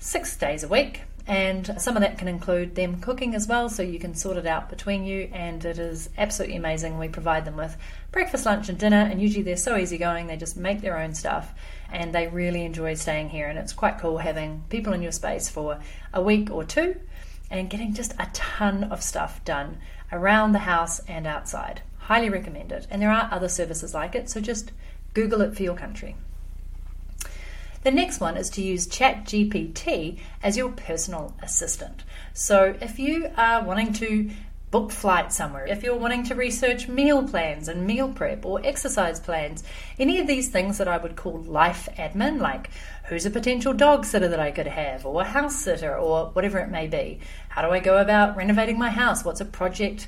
six 0.02 0.36
days 0.36 0.64
a 0.64 0.68
week 0.68 1.02
and 1.28 1.76
some 1.78 1.96
of 1.96 2.02
that 2.02 2.18
can 2.18 2.28
include 2.28 2.76
them 2.76 3.00
cooking 3.00 3.36
as 3.36 3.48
well, 3.48 3.70
so 3.70 3.84
you 3.84 4.00
can 4.00 4.16
sort 4.16 4.38
it 4.38 4.48
out 4.48 4.70
between 4.70 5.06
you. 5.06 5.30
And 5.32 5.64
it 5.64 5.78
is 5.78 6.10
absolutely 6.18 6.58
amazing. 6.58 6.98
We 6.98 7.08
provide 7.10 7.46
them 7.46 7.58
with 7.58 7.78
breakfast, 8.12 8.46
lunch, 8.46 8.70
and 8.70 8.78
dinner, 8.78 8.98
and 8.98 9.22
usually 9.22 9.44
they're 9.44 9.58
so 9.58 9.78
easygoing, 9.78 10.28
they 10.28 10.38
just 10.38 10.58
make 10.58 10.82
their 10.82 10.98
own 10.98 11.14
stuff 11.14 11.54
and 11.92 12.14
they 12.14 12.28
really 12.28 12.66
enjoy 12.66 12.96
staying 12.96 13.30
here. 13.30 13.48
And 13.48 13.60
it's 13.60 13.74
quite 13.74 14.00
cool 14.00 14.18
having 14.18 14.64
people 14.70 14.94
in 14.94 15.02
your 15.02 15.12
space 15.12 15.48
for 15.50 15.80
a 16.14 16.22
week 16.22 16.50
or 16.50 16.64
two 16.64 16.96
and 17.50 17.70
getting 17.70 17.94
just 17.94 18.14
a 18.14 18.28
ton 18.34 18.86
of 18.86 19.04
stuff 19.04 19.44
done 19.46 19.78
around 20.12 20.54
the 20.54 20.60
house 20.60 21.00
and 21.08 21.28
outside. 21.28 21.82
Highly 21.98 22.30
recommend 22.30 22.72
it. 22.72 22.88
And 22.90 23.02
there 23.02 23.12
are 23.12 23.30
other 23.32 23.50
services 23.50 23.94
like 23.94 24.16
it, 24.16 24.30
so 24.30 24.42
just 24.42 24.72
Google 25.14 25.42
it 25.42 25.56
for 25.56 25.64
your 25.64 25.76
country. 25.76 26.16
The 27.84 27.92
next 27.92 28.20
one 28.20 28.38
is 28.38 28.50
to 28.52 28.62
use 28.62 28.88
ChatGPT 28.88 30.20
as 30.44 30.56
your 30.56 30.70
personal 30.70 31.36
assistant. 31.42 32.04
So 32.34 32.76
if 32.80 33.00
you 33.00 33.32
are 33.36 33.64
wanting 33.64 33.94
to 33.94 34.30
book 34.70 34.92
flights 34.92 35.36
somewhere, 35.36 35.66
if 35.66 35.82
you're 35.82 35.98
wanting 35.98 36.24
to 36.26 36.36
research 36.36 36.88
meal 36.88 37.28
plans 37.28 37.68
and 37.68 37.88
meal 37.88 38.08
prep 38.10 38.46
or 38.46 38.62
exercise 38.64 39.20
plans, 39.20 39.64
any 39.98 40.20
of 40.20 40.28
these 40.28 40.50
things 40.50 40.78
that 40.78 40.88
I 40.88 40.98
would 40.98 41.16
call 41.16 41.42
life 41.42 41.90
admin, 41.98 42.40
like 42.40 42.70
who's 43.06 43.26
a 43.26 43.32
potential 43.32 43.74
dog 43.74 44.06
sitter 44.06 44.28
that 44.28 44.40
I 44.40 44.52
could 44.52 44.68
have, 44.68 45.06
or 45.06 45.22
a 45.22 45.26
house 45.26 45.56
sitter, 45.56 45.98
or 45.98 46.28
whatever 46.28 46.60
it 46.60 46.70
may 46.70 46.88
be. 46.88 47.20
How 47.50 47.64
do 47.64 47.72
I 47.74 47.80
go 47.80 47.98
about 47.98 48.38
renovating 48.38 48.78
my 48.78 48.92
house? 48.92 49.26
What's 49.26 49.42
a 49.42 49.46
project 49.46 50.08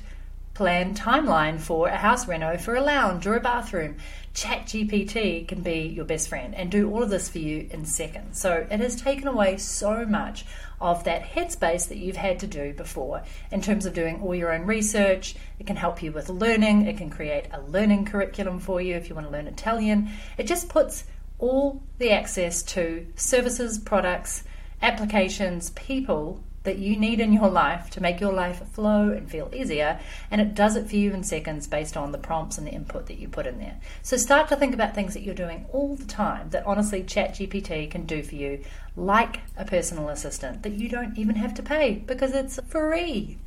plan 0.54 0.94
timeline 0.94 1.60
for 1.60 1.88
a 1.88 1.96
house 1.96 2.28
reno 2.28 2.56
for 2.56 2.76
a 2.76 2.80
lounge 2.80 3.26
or 3.26 3.34
a 3.34 3.40
bathroom. 3.40 3.96
ChatGPT 4.34 5.46
can 5.46 5.62
be 5.62 5.88
your 5.88 6.04
best 6.04 6.28
friend 6.28 6.54
and 6.54 6.70
do 6.70 6.90
all 6.90 7.02
of 7.02 7.10
this 7.10 7.28
for 7.28 7.38
you 7.38 7.68
in 7.70 7.84
seconds. 7.84 8.40
So 8.40 8.66
it 8.70 8.80
has 8.80 8.96
taken 8.96 9.28
away 9.28 9.56
so 9.58 10.06
much 10.06 10.44
of 10.80 11.04
that 11.04 11.22
headspace 11.22 11.88
that 11.88 11.98
you've 11.98 12.16
had 12.16 12.40
to 12.40 12.46
do 12.46 12.72
before 12.72 13.22
in 13.50 13.62
terms 13.62 13.86
of 13.86 13.94
doing 13.94 14.20
all 14.22 14.34
your 14.34 14.52
own 14.52 14.66
research. 14.66 15.34
It 15.58 15.66
can 15.66 15.76
help 15.76 16.02
you 16.02 16.12
with 16.12 16.28
learning, 16.28 16.86
it 16.86 16.98
can 16.98 17.10
create 17.10 17.46
a 17.52 17.60
learning 17.62 18.06
curriculum 18.06 18.58
for 18.58 18.80
you 18.80 18.94
if 18.94 19.08
you 19.08 19.14
want 19.14 19.26
to 19.26 19.32
learn 19.32 19.46
Italian. 19.46 20.10
It 20.38 20.46
just 20.46 20.68
puts 20.68 21.04
all 21.38 21.82
the 21.98 22.10
access 22.10 22.62
to 22.62 23.06
services, 23.16 23.78
products, 23.78 24.44
applications, 24.82 25.70
people 25.70 26.42
that 26.64 26.78
you 26.78 26.96
need 26.96 27.20
in 27.20 27.32
your 27.32 27.48
life 27.48 27.90
to 27.90 28.02
make 28.02 28.20
your 28.20 28.32
life 28.32 28.66
flow 28.72 29.10
and 29.10 29.30
feel 29.30 29.50
easier, 29.54 30.00
and 30.30 30.40
it 30.40 30.54
does 30.54 30.76
it 30.76 30.88
for 30.88 30.96
you 30.96 31.12
in 31.12 31.22
seconds 31.22 31.66
based 31.66 31.96
on 31.96 32.10
the 32.10 32.18
prompts 32.18 32.58
and 32.58 32.66
the 32.66 32.72
input 32.72 33.06
that 33.06 33.18
you 33.18 33.28
put 33.28 33.46
in 33.46 33.58
there. 33.58 33.78
So 34.02 34.16
start 34.16 34.48
to 34.48 34.56
think 34.56 34.74
about 34.74 34.94
things 34.94 35.14
that 35.14 35.22
you're 35.22 35.34
doing 35.34 35.66
all 35.72 35.94
the 35.94 36.06
time 36.06 36.50
that 36.50 36.66
honestly 36.66 37.02
ChatGPT 37.02 37.90
can 37.90 38.06
do 38.06 38.22
for 38.22 38.34
you, 38.34 38.64
like 38.96 39.40
a 39.56 39.64
personal 39.64 40.08
assistant 40.08 40.62
that 40.62 40.72
you 40.72 40.88
don't 40.88 41.16
even 41.18 41.36
have 41.36 41.54
to 41.54 41.62
pay 41.62 42.02
because 42.06 42.32
it's 42.32 42.58
free. 42.68 43.38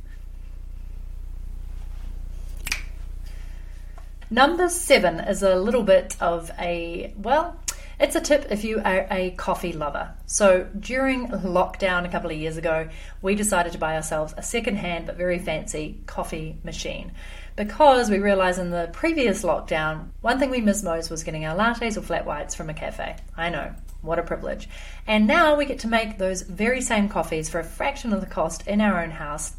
Number 4.30 4.68
seven 4.68 5.20
is 5.20 5.42
a 5.42 5.56
little 5.56 5.82
bit 5.82 6.14
of 6.20 6.50
a, 6.58 7.14
well, 7.16 7.58
It's 8.00 8.14
a 8.14 8.20
tip 8.20 8.46
if 8.50 8.62
you 8.62 8.80
are 8.84 9.08
a 9.10 9.32
coffee 9.32 9.72
lover. 9.72 10.14
So, 10.26 10.68
during 10.78 11.28
lockdown 11.28 12.04
a 12.04 12.08
couple 12.08 12.30
of 12.30 12.36
years 12.36 12.56
ago, 12.56 12.88
we 13.22 13.34
decided 13.34 13.72
to 13.72 13.78
buy 13.78 13.96
ourselves 13.96 14.34
a 14.36 14.42
second 14.42 14.76
hand 14.76 15.06
but 15.06 15.16
very 15.16 15.40
fancy 15.40 16.00
coffee 16.06 16.56
machine 16.62 17.10
because 17.58 18.08
we 18.08 18.20
realised 18.20 18.60
in 18.60 18.70
the 18.70 18.88
previous 18.92 19.42
lockdown, 19.42 20.10
one 20.20 20.38
thing 20.38 20.48
we 20.48 20.60
missed 20.60 20.84
most 20.84 21.10
was 21.10 21.24
getting 21.24 21.44
our 21.44 21.56
lattes 21.56 21.96
or 21.96 22.02
flat 22.02 22.24
whites 22.24 22.54
from 22.54 22.70
a 22.70 22.74
cafe. 22.74 23.16
I 23.36 23.50
know, 23.50 23.74
what 24.00 24.20
a 24.20 24.22
privilege. 24.22 24.68
And 25.08 25.26
now 25.26 25.56
we 25.56 25.66
get 25.66 25.80
to 25.80 25.88
make 25.88 26.18
those 26.18 26.42
very 26.42 26.80
same 26.80 27.08
coffees 27.08 27.48
for 27.48 27.58
a 27.58 27.64
fraction 27.64 28.12
of 28.12 28.20
the 28.20 28.28
cost 28.28 28.68
in 28.68 28.80
our 28.80 29.02
own 29.02 29.10
house 29.10 29.54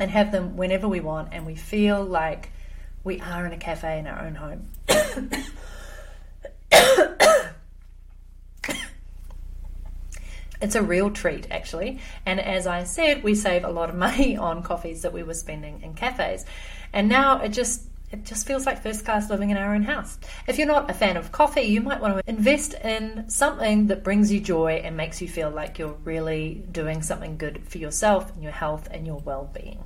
and 0.00 0.10
have 0.10 0.32
them 0.32 0.56
whenever 0.56 0.88
we 0.88 0.98
want, 0.98 1.28
and 1.30 1.46
we 1.46 1.54
feel 1.54 2.04
like 2.04 2.50
we 3.04 3.20
are 3.20 3.46
in 3.46 3.52
a 3.52 3.56
cafe 3.56 4.00
in 4.00 4.08
our 4.08 4.26
own 4.26 4.34
home. 4.34 4.68
It's 10.60 10.74
a 10.74 10.82
real 10.82 11.10
treat, 11.10 11.46
actually. 11.50 12.00
And 12.26 12.40
as 12.40 12.66
I 12.66 12.84
said, 12.84 13.22
we 13.22 13.34
save 13.34 13.64
a 13.64 13.70
lot 13.70 13.90
of 13.90 13.96
money 14.06 14.36
on 14.36 14.62
coffees 14.62 15.02
that 15.02 15.12
we 15.12 15.22
were 15.22 15.34
spending 15.34 15.82
in 15.82 15.94
cafes. 15.94 16.44
And 16.92 17.08
now 17.08 17.40
it 17.40 17.50
just 17.50 17.82
it 18.10 18.24
just 18.24 18.46
feels 18.46 18.64
like 18.64 18.82
first 18.82 19.04
class 19.04 19.28
living 19.28 19.50
in 19.50 19.58
our 19.58 19.74
own 19.74 19.82
house. 19.82 20.18
If 20.46 20.56
you're 20.56 20.66
not 20.66 20.90
a 20.90 20.94
fan 20.94 21.18
of 21.18 21.30
coffee, 21.30 21.62
you 21.62 21.82
might 21.82 22.00
want 22.00 22.16
to 22.16 22.22
invest 22.26 22.72
in 22.72 23.28
something 23.28 23.88
that 23.88 24.02
brings 24.02 24.32
you 24.32 24.40
joy 24.40 24.80
and 24.82 24.96
makes 24.96 25.20
you 25.20 25.28
feel 25.28 25.50
like 25.50 25.78
you're 25.78 25.96
really 26.04 26.64
doing 26.72 27.02
something 27.02 27.36
good 27.36 27.62
for 27.68 27.76
yourself 27.76 28.32
and 28.32 28.42
your 28.42 28.52
health 28.52 28.88
and 28.90 29.06
your 29.06 29.18
well 29.18 29.50
being. 29.52 29.84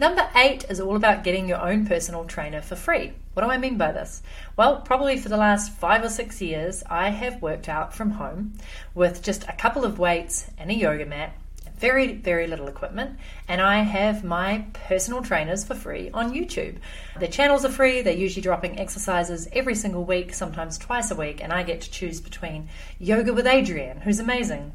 Number 0.00 0.28
eight 0.36 0.64
is 0.70 0.78
all 0.78 0.94
about 0.94 1.24
getting 1.24 1.48
your 1.48 1.60
own 1.60 1.84
personal 1.84 2.24
trainer 2.24 2.62
for 2.62 2.76
free. 2.76 3.14
What 3.34 3.42
do 3.42 3.50
I 3.50 3.58
mean 3.58 3.76
by 3.76 3.90
this? 3.90 4.22
Well, 4.56 4.80
probably 4.82 5.18
for 5.18 5.28
the 5.28 5.36
last 5.36 5.72
five 5.72 6.04
or 6.04 6.08
six 6.08 6.40
years, 6.40 6.84
I 6.88 7.08
have 7.10 7.42
worked 7.42 7.68
out 7.68 7.92
from 7.92 8.12
home 8.12 8.52
with 8.94 9.22
just 9.24 9.42
a 9.48 9.54
couple 9.54 9.84
of 9.84 9.98
weights 9.98 10.48
and 10.56 10.70
a 10.70 10.74
yoga 10.74 11.04
mat 11.04 11.32
very, 11.78 12.14
very 12.14 12.48
little 12.48 12.66
equipment, 12.66 13.18
and 13.46 13.60
I 13.60 13.82
have 13.82 14.24
my 14.24 14.66
personal 14.72 15.22
trainers 15.22 15.64
for 15.64 15.76
free 15.76 16.10
on 16.12 16.32
YouTube. 16.32 16.78
Their 17.20 17.28
channels 17.28 17.64
are 17.64 17.70
free, 17.70 18.02
they're 18.02 18.14
usually 18.14 18.42
dropping 18.42 18.80
exercises 18.80 19.48
every 19.52 19.76
single 19.76 20.04
week, 20.04 20.34
sometimes 20.34 20.76
twice 20.76 21.12
a 21.12 21.14
week, 21.14 21.40
and 21.40 21.52
I 21.52 21.62
get 21.62 21.82
to 21.82 21.90
choose 21.90 22.20
between 22.20 22.68
Yoga 22.98 23.32
with 23.32 23.46
Adriene, 23.46 24.02
who's 24.02 24.18
amazing, 24.18 24.72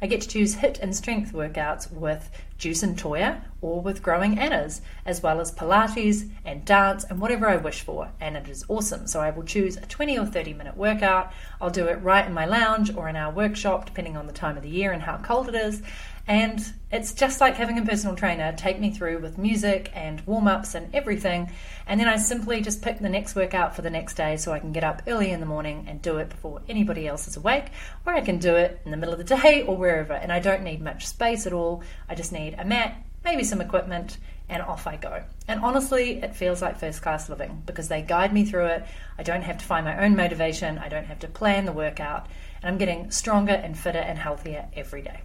I 0.00 0.06
get 0.06 0.20
to 0.20 0.28
choose 0.28 0.56
HIIT 0.56 0.80
and 0.80 0.94
strength 0.94 1.32
workouts 1.32 1.90
with 1.90 2.30
Juice 2.58 2.82
and 2.82 2.96
Toya 2.98 3.42
or 3.60 3.80
with 3.80 4.02
Growing 4.02 4.36
Annanas, 4.36 4.80
as 5.04 5.22
well 5.22 5.40
as 5.40 5.52
Pilates 5.52 6.28
and 6.44 6.64
dance 6.64 7.04
and 7.04 7.20
whatever 7.20 7.48
I 7.48 7.56
wish 7.56 7.82
for, 7.82 8.10
and 8.20 8.36
it 8.36 8.48
is 8.48 8.64
awesome. 8.68 9.06
So 9.06 9.20
I 9.20 9.30
will 9.30 9.44
choose 9.44 9.76
a 9.76 9.86
20 9.86 10.18
or 10.18 10.26
30 10.26 10.54
minute 10.54 10.76
workout. 10.76 11.32
I'll 11.60 11.70
do 11.70 11.86
it 11.86 12.02
right 12.02 12.26
in 12.26 12.32
my 12.32 12.46
lounge 12.46 12.94
or 12.94 13.08
in 13.08 13.16
our 13.16 13.32
workshop, 13.32 13.86
depending 13.86 14.16
on 14.16 14.26
the 14.26 14.32
time 14.32 14.56
of 14.56 14.62
the 14.62 14.68
year 14.68 14.92
and 14.92 15.02
how 15.02 15.16
cold 15.18 15.48
it 15.48 15.54
is. 15.54 15.82
And 16.28 16.60
it's 16.90 17.12
just 17.12 17.40
like 17.40 17.54
having 17.54 17.78
a 17.78 17.84
personal 17.84 18.16
trainer 18.16 18.52
take 18.56 18.80
me 18.80 18.90
through 18.90 19.20
with 19.20 19.38
music 19.38 19.92
and 19.94 20.20
warm 20.26 20.48
ups 20.48 20.74
and 20.74 20.92
everything. 20.92 21.52
And 21.86 22.00
then 22.00 22.08
I 22.08 22.16
simply 22.16 22.60
just 22.62 22.82
pick 22.82 22.98
the 22.98 23.08
next 23.08 23.36
workout 23.36 23.76
for 23.76 23.82
the 23.82 23.90
next 23.90 24.14
day 24.14 24.36
so 24.36 24.52
I 24.52 24.58
can 24.58 24.72
get 24.72 24.82
up 24.82 25.02
early 25.06 25.30
in 25.30 25.38
the 25.38 25.46
morning 25.46 25.86
and 25.88 26.02
do 26.02 26.16
it 26.18 26.28
before 26.28 26.62
anybody 26.68 27.06
else 27.06 27.28
is 27.28 27.36
awake, 27.36 27.66
or 28.04 28.12
I 28.12 28.22
can 28.22 28.38
do 28.38 28.56
it 28.56 28.80
in 28.84 28.90
the 28.90 28.96
middle 28.96 29.12
of 29.12 29.18
the 29.18 29.36
day 29.42 29.62
or 29.62 29.76
wherever. 29.76 30.14
And 30.14 30.32
I 30.32 30.40
don't 30.40 30.64
need 30.64 30.80
much 30.80 31.06
space 31.06 31.46
at 31.46 31.52
all. 31.52 31.84
I 32.08 32.16
just 32.16 32.32
need 32.32 32.45
a 32.54 32.64
mat, 32.64 32.96
maybe 33.24 33.44
some 33.44 33.60
equipment, 33.60 34.18
and 34.48 34.62
off 34.62 34.86
I 34.86 34.96
go. 34.96 35.22
And 35.48 35.60
honestly, 35.60 36.22
it 36.22 36.36
feels 36.36 36.62
like 36.62 36.78
first 36.78 37.02
class 37.02 37.28
living 37.28 37.62
because 37.66 37.88
they 37.88 38.02
guide 38.02 38.32
me 38.32 38.44
through 38.44 38.66
it. 38.66 38.84
I 39.18 39.22
don't 39.22 39.42
have 39.42 39.58
to 39.58 39.64
find 39.64 39.84
my 39.84 40.04
own 40.04 40.16
motivation, 40.16 40.78
I 40.78 40.88
don't 40.88 41.06
have 41.06 41.18
to 41.20 41.28
plan 41.28 41.64
the 41.64 41.72
workout, 41.72 42.26
and 42.62 42.70
I'm 42.70 42.78
getting 42.78 43.10
stronger 43.10 43.52
and 43.52 43.76
fitter 43.76 43.98
and 43.98 44.18
healthier 44.18 44.68
every 44.74 45.02
day. 45.02 45.22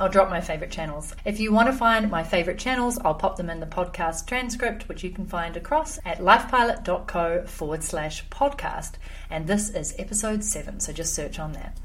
I'll 0.00 0.08
drop 0.08 0.30
my 0.30 0.40
favorite 0.40 0.70
channels. 0.70 1.14
If 1.26 1.40
you 1.40 1.52
want 1.52 1.70
to 1.70 1.76
find 1.76 2.10
my 2.10 2.22
favorite 2.22 2.58
channels, 2.58 2.98
I'll 3.04 3.12
pop 3.12 3.36
them 3.36 3.50
in 3.50 3.60
the 3.60 3.66
podcast 3.66 4.26
transcript, 4.26 4.88
which 4.88 5.04
you 5.04 5.10
can 5.10 5.26
find 5.26 5.58
across 5.58 5.98
at 6.06 6.20
lifepilot.co 6.20 7.44
forward 7.46 7.84
slash 7.84 8.26
podcast. 8.28 8.92
And 9.28 9.46
this 9.46 9.68
is 9.68 9.94
episode 9.98 10.42
seven, 10.42 10.80
so 10.80 10.94
just 10.94 11.14
search 11.14 11.38
on 11.38 11.52
that. 11.52 11.76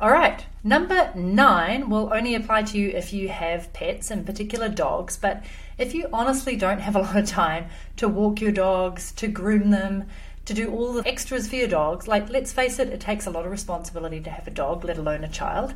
All 0.00 0.10
right, 0.10 0.42
number 0.64 1.12
nine 1.14 1.90
will 1.90 2.10
only 2.10 2.34
apply 2.34 2.62
to 2.62 2.78
you 2.78 2.88
if 2.88 3.12
you 3.12 3.28
have 3.28 3.70
pets, 3.74 4.10
in 4.10 4.24
particular 4.24 4.70
dogs. 4.70 5.18
But 5.18 5.44
if 5.76 5.94
you 5.94 6.08
honestly 6.10 6.56
don't 6.56 6.80
have 6.80 6.96
a 6.96 7.00
lot 7.00 7.16
of 7.16 7.26
time 7.26 7.66
to 7.96 8.08
walk 8.08 8.40
your 8.40 8.52
dogs, 8.52 9.12
to 9.12 9.28
groom 9.28 9.68
them, 9.68 10.06
to 10.46 10.54
do 10.54 10.72
all 10.72 10.94
the 10.94 11.06
extras 11.06 11.48
for 11.48 11.56
your 11.56 11.68
dogs, 11.68 12.08
like 12.08 12.30
let's 12.30 12.50
face 12.50 12.78
it, 12.78 12.88
it 12.88 13.00
takes 13.00 13.26
a 13.26 13.30
lot 13.30 13.44
of 13.44 13.50
responsibility 13.50 14.20
to 14.20 14.30
have 14.30 14.46
a 14.46 14.50
dog, 14.50 14.84
let 14.84 14.96
alone 14.96 15.22
a 15.22 15.28
child 15.28 15.74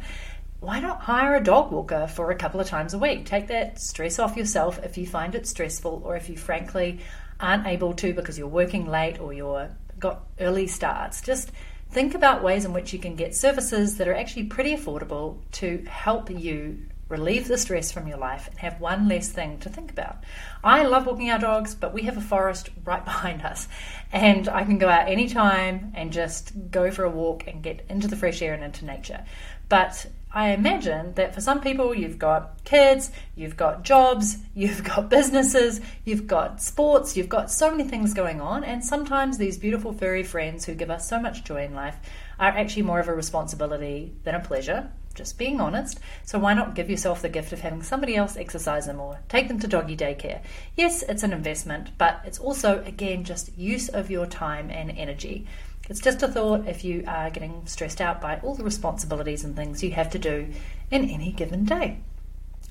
why 0.61 0.81
not 0.81 1.01
hire 1.01 1.35
a 1.35 1.45
dog 1.45 1.71
walker 1.71 2.07
for 2.07 2.31
a 2.31 2.35
couple 2.35 2.59
of 2.59 2.67
times 2.67 2.95
a 2.95 2.99
week? 2.99 3.27
Take 3.27 3.49
that 3.49 3.79
stress 3.79 4.19
off 4.19 4.35
yourself 4.35 4.81
if 4.83 4.97
you 4.97 5.07
find 5.07 5.35
it 5.35 5.47
stressful 5.47 6.01
or 6.03 6.17
if 6.17 6.31
you 6.31 6.39
frankly 6.39 7.01
aren't 7.39 7.67
able 7.67 7.93
to 7.93 8.15
because 8.15 8.39
you're 8.39 8.49
working 8.49 8.87
late 8.87 9.21
or 9.21 9.35
you're 9.35 9.69
got 9.99 10.25
early 10.41 10.67
starts. 10.67 11.21
Just 11.21 11.53
think 11.95 12.17
about 12.17 12.43
ways 12.43 12.65
in 12.65 12.73
which 12.73 12.93
you 12.93 12.99
can 12.99 13.15
get 13.15 13.37
services 13.37 13.99
that 13.99 14.09
are 14.09 14.15
actually 14.15 14.43
pretty 14.43 14.75
affordable 14.75 15.39
to 15.53 15.85
help 15.89 16.29
you 16.29 16.87
relieve 17.09 17.47
the 17.47 17.57
stress 17.57 17.93
from 17.93 18.09
your 18.09 18.19
life 18.19 18.49
and 18.49 18.59
have 18.59 18.81
one 18.81 19.07
less 19.07 19.29
thing 19.29 19.59
to 19.59 19.69
think 19.69 19.93
about. 19.93 20.17
I 20.65 20.83
love 20.83 21.07
walking 21.07 21.31
our 21.31 21.39
dogs, 21.39 21.73
but 21.77 21.95
we 21.95 22.03
have 22.03 22.17
a 22.17 22.21
forest 22.21 22.71
right 22.85 23.05
behind 23.13 23.43
us, 23.43 23.69
and 24.13 24.49
I 24.49 24.65
can 24.65 24.79
go 24.79 24.89
out 24.89 25.09
anytime 25.09 25.93
and 25.95 26.13
just 26.13 26.53
go 26.73 26.91
for 26.91 27.05
a 27.05 27.11
walk 27.11 27.47
and 27.47 27.63
get 27.63 27.87
into 27.89 28.09
the 28.09 28.17
fresh 28.17 28.43
air 28.43 28.55
and 28.55 28.65
into 28.65 28.85
nature. 28.85 29.25
But 29.69 30.05
I 30.37 30.51
imagine 30.51 31.15
that 31.15 31.33
for 31.33 31.41
some 31.41 31.61
people, 31.61 31.95
you've 31.95 32.19
got 32.19 32.65
kids, 32.65 33.13
you've 33.37 33.57
got 33.57 33.85
jobs, 33.85 34.39
you've 34.55 34.83
got 34.83 35.09
businesses, 35.09 35.81
you've 36.05 36.27
got 36.27 36.61
sports, 36.61 37.17
you've 37.17 37.29
got 37.29 37.53
so 37.53 37.71
many 37.71 37.85
things 37.85 38.15
going 38.15 38.41
on, 38.41 38.65
and 38.65 38.85
sometimes 38.85 39.39
these 39.39 39.57
beautiful 39.57 39.93
furry 39.93 40.25
friends 40.25 40.65
who 40.65 40.75
give 40.75 40.91
us 40.91 41.09
so 41.09 41.21
much 41.21 41.45
joy 41.45 41.65
in 41.65 41.73
life 41.73 41.97
are 42.41 42.49
actually 42.49 42.83
more 42.83 42.99
of 42.99 43.07
a 43.07 43.15
responsibility 43.15 44.13
than 44.25 44.35
a 44.35 44.41
pleasure. 44.41 44.91
Just 45.15 45.39
being 45.39 45.61
honest. 45.61 46.01
So, 46.25 46.41
why 46.41 46.55
not 46.55 46.75
give 46.75 46.91
yourself 46.91 47.23
the 47.23 47.29
gift 47.29 47.53
of 47.53 47.61
having 47.61 47.85
somebody 47.85 48.17
else 48.17 48.37
exercise 48.37 48.87
them 48.87 48.99
or 48.99 49.21
take 49.29 49.47
them 49.47 49.61
to 49.61 49.69
doggy 49.69 49.97
daycare? 49.97 50.41
Yes, 50.77 51.05
it's 51.05 51.23
an 51.23 51.33
investment, 51.33 51.97
but 51.99 52.21
it's 52.25 52.41
also, 52.41 52.83
again, 52.83 53.23
just 53.23 53.57
use 53.57 53.89
of 53.89 54.11
your 54.11 54.27
time 54.27 54.71
and 54.71 54.91
energy. 54.91 55.47
It's 55.89 56.01
just 56.01 56.23
a 56.23 56.29
thought 56.29 56.67
if 56.67 56.83
you 56.83 57.05
are 57.07 57.29
getting 57.31 57.67
stressed 57.67 58.01
out 58.01 58.21
by 58.21 58.39
all 58.39 58.55
the 58.55 58.65
responsibilities 58.65 59.45
and 59.45 59.55
things 59.55 59.83
you 59.83 59.91
have 59.93 60.11
to 60.11 60.19
do 60.19 60.49
in 60.91 61.11
any 61.11 61.31
given 61.31 61.65
day. 61.65 62.01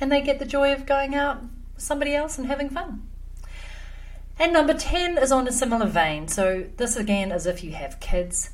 And 0.02 0.12
they 0.12 0.22
get 0.22 0.40
the 0.40 0.46
joy 0.46 0.74
of 0.74 0.88
going 0.88 1.14
out 1.14 1.42
with 1.42 1.84
somebody 1.84 2.16
else 2.16 2.38
and 2.38 2.48
having 2.48 2.70
fun. 2.70 3.08
And 4.40 4.52
number 4.52 4.74
10 4.74 5.20
is 5.20 5.32
on 5.32 5.48
a 5.48 5.52
similar 5.52 5.86
vein. 5.86 6.28
So, 6.28 6.66
this 6.78 6.96
again 6.96 7.32
is 7.32 7.46
if 7.46 7.64
you 7.64 7.74
have 7.74 8.00
kids. 8.00 8.50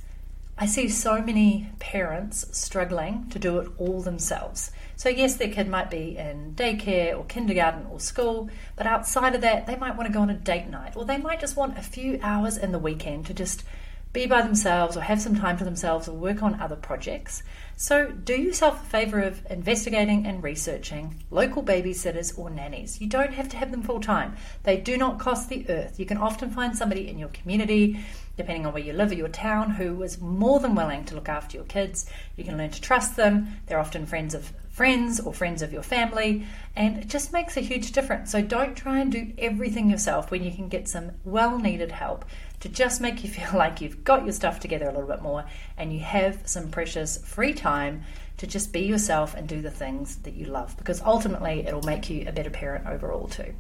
I 0.58 0.66
see 0.66 0.90
so 0.90 1.22
many 1.22 1.70
parents 1.80 2.46
struggling 2.52 3.30
to 3.30 3.40
do 3.40 3.60
it 3.60 3.72
all 3.78 4.02
themselves. 4.02 4.72
So, 4.98 5.08
yes, 5.08 5.36
their 5.36 5.48
kid 5.48 5.70
might 5.70 5.90
be 5.90 6.18
in 6.18 6.54
daycare 6.56 7.18
or 7.18 7.24
kindergarten 7.24 7.86
or 7.90 8.02
school, 8.02 8.50
but 8.76 8.86
outside 8.86 9.36
of 9.36 9.42
that, 9.42 9.68
they 9.68 9.78
might 9.78 9.96
want 9.96 10.08
to 10.08 10.14
go 10.14 10.20
on 10.20 10.30
a 10.30 10.34
date 10.34 10.68
night 10.68 10.98
or 10.98 11.06
they 11.06 11.18
might 11.18 11.40
just 11.40 11.56
want 11.56 11.78
a 11.78 11.82
few 11.82 12.20
hours 12.22 12.58
in 12.58 12.74
the 12.74 12.80
weekend 12.80 13.26
to 13.28 13.34
just 13.34 13.64
be 14.12 14.26
by 14.26 14.42
themselves 14.42 14.98
or 14.98 15.02
have 15.02 15.22
some 15.22 15.36
time 15.36 15.58
to 15.58 15.64
themselves 15.64 16.08
or 16.08 16.14
work 16.14 16.42
on 16.42 16.60
other 16.60 16.76
projects. 16.76 17.44
So, 17.76 18.12
do 18.12 18.36
yourself 18.36 18.82
a 18.82 18.86
favour 18.86 19.22
of 19.22 19.46
investigating 19.50 20.26
and 20.26 20.44
researching 20.44 21.24
local 21.30 21.64
babysitters 21.64 22.38
or 22.38 22.50
nannies. 22.50 23.00
You 23.00 23.08
don't 23.08 23.34
have 23.34 23.50
to 23.50 23.58
have 23.58 23.72
them 23.72 23.84
full 23.84 24.02
time, 24.02 24.36
they 24.64 24.78
do 24.78 24.98
not 24.98 25.20
cost 25.20 25.48
the 25.48 25.66
earth. 25.70 26.00
You 26.00 26.06
can 26.06 26.18
often 26.18 26.50
find 26.50 26.76
somebody 26.76 27.08
in 27.08 27.20
your 27.20 27.30
community, 27.30 28.00
depending 28.36 28.66
on 28.66 28.74
where 28.74 28.84
you 28.84 28.94
live 28.94 29.12
or 29.12 29.16
your 29.16 29.30
town, 29.30 29.70
who 29.72 30.02
is 30.02 30.20
more 30.20 30.60
than 30.60 30.76
willing 30.76 31.06
to 31.06 31.16
look 31.16 31.30
after 31.30 31.56
your 31.56 31.66
kids. 31.68 32.10
You 32.36 32.44
can 32.44 32.58
learn 32.58 32.72
to 32.72 32.82
trust 32.82 33.16
them, 33.16 33.56
they're 33.68 33.80
often 33.80 34.08
friends 34.08 34.34
of 34.34 34.52
friends 34.72 35.20
or 35.20 35.34
friends 35.34 35.62
of 35.62 35.72
your 35.72 35.84
family, 35.84 36.48
and 36.76 36.98
it 36.98 37.08
just 37.08 37.32
makes 37.32 37.58
a 37.58 37.62
huge 37.62 37.92
difference. 37.92 38.32
So, 38.32 38.42
don't 38.42 38.76
try 38.76 39.00
and 39.00 39.12
do 39.12 39.32
everything 39.38 39.90
yourself 39.90 40.32
when 40.32 40.44
you 40.44 40.52
can 40.52 40.68
get 40.68 40.90
some 40.90 41.12
well 41.24 41.60
needed 41.60 41.92
help 41.92 42.26
to 42.60 42.70
just 42.70 43.02
make 43.02 43.24
you 43.24 43.30
feel 43.38 43.58
like 43.58 43.82
you've 43.82 44.04
got 44.04 44.24
your 44.24 44.34
stuff 44.34 44.60
together 44.60 44.86
a 44.86 44.92
little 44.92 45.08
bit 45.08 45.22
more 45.22 45.46
and 45.78 45.94
you 45.94 46.00
have 46.00 46.42
some 46.46 46.70
precious 46.70 47.18
free 47.18 47.54
time 47.54 48.04
to 48.38 48.48
just 48.48 48.72
be 48.72 48.82
yourself 48.82 49.34
and 49.34 49.50
do 49.50 49.62
the 49.62 49.70
things 49.70 50.16
that 50.18 50.34
you 50.34 50.46
love 50.46 50.76
because 50.78 51.02
ultimately 51.02 51.66
it'll 51.68 51.84
make 51.84 52.10
you 52.10 52.26
a 52.28 52.32
better 52.32 52.50
parent 52.50 52.88
overall 52.88 53.28
too. 53.28 53.54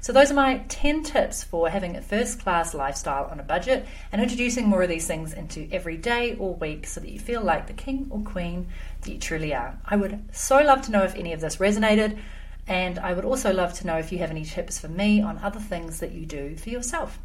So, 0.00 0.12
those 0.12 0.30
are 0.30 0.34
my 0.34 0.58
10 0.68 1.02
tips 1.02 1.42
for 1.42 1.68
having 1.68 1.96
a 1.96 2.02
first 2.02 2.40
class 2.40 2.74
lifestyle 2.74 3.26
on 3.26 3.40
a 3.40 3.42
budget 3.42 3.86
and 4.12 4.22
introducing 4.22 4.68
more 4.68 4.82
of 4.82 4.88
these 4.88 5.06
things 5.06 5.32
into 5.32 5.68
every 5.72 5.96
day 5.96 6.36
or 6.36 6.54
week 6.54 6.86
so 6.86 7.00
that 7.00 7.10
you 7.10 7.18
feel 7.18 7.42
like 7.42 7.66
the 7.66 7.72
king 7.72 8.06
or 8.10 8.20
queen 8.20 8.68
that 9.00 9.10
you 9.10 9.18
truly 9.18 9.54
are. 9.54 9.78
I 9.84 9.96
would 9.96 10.28
so 10.32 10.62
love 10.62 10.82
to 10.82 10.92
know 10.92 11.02
if 11.02 11.14
any 11.14 11.32
of 11.32 11.40
this 11.40 11.56
resonated, 11.56 12.18
and 12.66 12.98
I 12.98 13.12
would 13.12 13.24
also 13.24 13.52
love 13.52 13.72
to 13.74 13.86
know 13.86 13.98
if 13.98 14.12
you 14.12 14.18
have 14.18 14.30
any 14.30 14.44
tips 14.44 14.78
for 14.78 14.88
me 14.88 15.20
on 15.20 15.38
other 15.38 15.60
things 15.60 16.00
that 16.00 16.12
you 16.12 16.24
do 16.24 16.56
for 16.56 16.70
yourself. 16.70 17.18